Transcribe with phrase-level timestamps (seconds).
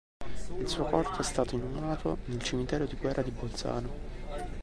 [0.59, 3.89] Il suo corpo è stato inumato nel cimitero di guerra di Bolzano.